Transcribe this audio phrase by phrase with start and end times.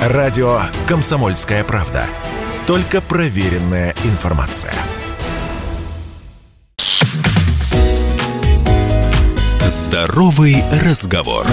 [0.00, 2.06] Радио «Комсомольская правда».
[2.66, 4.72] Только проверенная информация.
[9.66, 11.44] Здоровый разговор.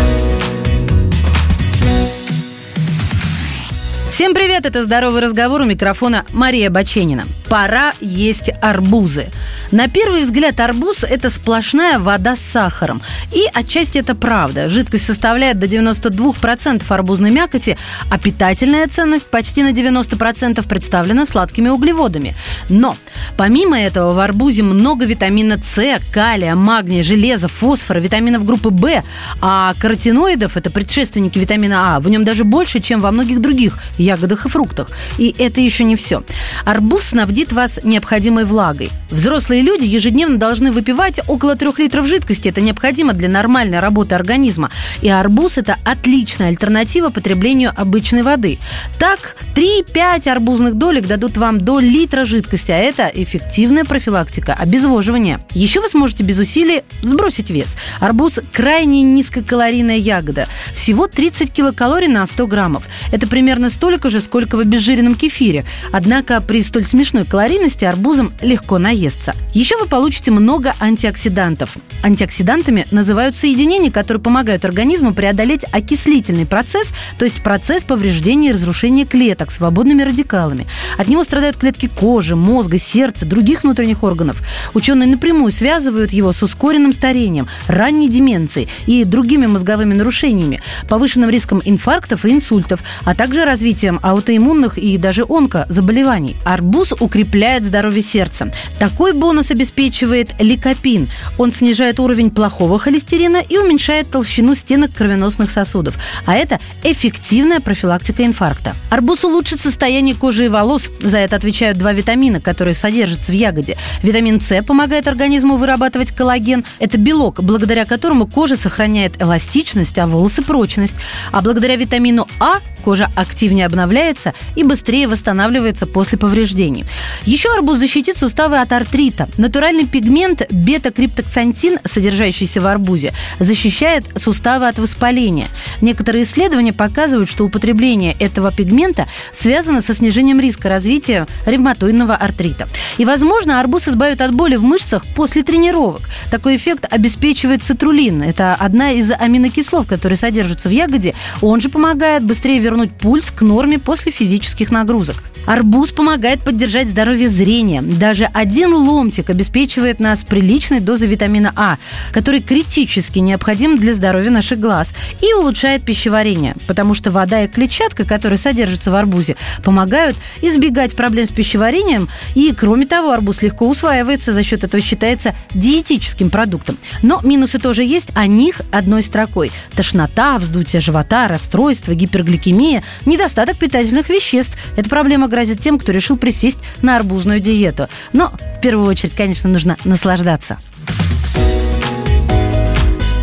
[4.18, 7.26] Всем привет, это «Здоровый разговор» у микрофона Мария Баченина.
[7.50, 9.28] Пора есть арбузы.
[9.72, 13.00] На первый взгляд арбуз– это сплошная вода с сахаром.
[13.32, 14.70] И отчасти это правда.
[14.70, 17.78] Жидкость составляет до 92% арбузной мякоти,
[18.10, 22.34] а питательная ценность почти на 90% представлена сладкими углеводами.
[22.70, 22.98] Но
[23.38, 25.80] помимо этого в арбузе много витамина С,
[26.12, 29.04] калия, магния, железа, фосфора, витаминов группы В,
[29.42, 32.00] а каротиноидов– это предшественники витамина А.
[32.00, 33.78] В нем даже больше, чем во многих других
[34.08, 34.90] ягодах и фруктах.
[35.18, 36.24] И это еще не все.
[36.66, 38.90] Арбуз снабдит вас необходимой влагой.
[39.12, 42.50] Взрослые люди ежедневно должны выпивать около 3 литров жидкости.
[42.50, 44.70] Это необходимо для нормальной работы организма.
[45.02, 48.60] И арбуз– это отличная альтернатива потреблению обычной воды.
[49.00, 55.40] Так, 3-5 арбузных долек дадут вам до литра жидкости, а это эффективная профилактика обезвоживания.
[55.54, 57.76] Еще вы сможете без усилий сбросить вес.
[58.00, 60.48] Арбуз– крайне низкокалорийная ягода.
[60.74, 62.84] Всего 30 килокалорий на 100 граммов.
[63.12, 65.66] Это примерно столько же, сколько в обезжиренном кефире.
[65.92, 69.34] Однако при столь смешной калорийности арбузом легко наесться.
[69.54, 71.78] Еще вы получите много антиоксидантов.
[72.04, 79.06] Антиоксидантами называют соединения, которые помогают организму преодолеть окислительный процесс, то есть процесс повреждения и разрушения
[79.06, 80.68] клеток свободными радикалами.
[80.98, 84.42] От него страдают клетки кожи, мозга, сердца, других внутренних органов.
[84.74, 91.62] Ученые напрямую связывают его с ускоренным старением, ранней деменцией и другими мозговыми нарушениями, повышенным риском
[91.64, 96.38] инфарктов и инсультов, а также развитием аутоиммунных и даже онкозаболеваний.
[96.44, 98.52] Арбуз укрепляет здоровье сердца.
[98.80, 101.08] Такой бонус обеспечивает ликопин.
[101.38, 105.96] Он снижает уровень плохого холестерина и уменьшает толщину стенок кровеносных сосудов.
[106.26, 108.76] А это эффективная профилактика инфаркта.
[108.90, 110.90] Арбуз улучшит состояние кожи и волос.
[111.00, 113.78] За это отвечают два витамина, которые содержатся в ягоде.
[114.04, 116.64] Витамин С помогает организму вырабатывать коллаген.
[116.80, 120.96] Это белок, благодаря которому кожа сохраняет эластичность, а волосы прочность.
[121.32, 126.86] А благодаря витамину А кожа активнее обновляется и быстрее восстанавливается после повреждений.
[127.26, 129.28] Еще арбуз защитит суставы от артрита.
[129.38, 135.48] Натуральный пигмент бета-криптоксантин, содержащийся в арбузе, защищает суставы от воспаления.
[135.82, 142.68] Некоторые исследования показывают, что употребление этого пигмента связано со снижением риска развития ревматоидного артрита.
[142.98, 146.02] И, возможно, арбуз избавит от боли в мышцах после тренировок.
[146.32, 148.22] Такой эффект обеспечивает цитрулин.
[148.22, 151.14] Это одна из аминокислот, которые содержатся в ягоде.
[151.42, 155.16] Он же помогает быстрее вернуть пульс к норме после физических нагрузок.
[155.48, 157.82] Арбуз помогает поддержать здоровье зрения.
[157.82, 161.78] Даже один ломтик обеспечивает нас приличной дозой витамина А,
[162.12, 164.92] который критически необходим для здоровья наших глаз
[165.22, 171.28] и улучшает пищеварение, потому что вода и клетчатка, которые содержатся в арбузе, помогают избегать проблем
[171.28, 176.78] с пищеварением, и, кроме того, арбуз легко усваивается, за счет этого считается диетическим продуктом.
[177.02, 179.54] Но минусы тоже есть, о них одной строкой.
[179.78, 184.58] Тошнота, вздутие живота, расстройство, гипергликемия, недостаток питательных веществ.
[184.76, 187.88] Это проблема грозит тем, кто решил присесть на арбузную диету.
[188.12, 190.58] Но в первую очередь, конечно, нужно наслаждаться.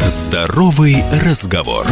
[0.06, 1.84] Здоровый разговор.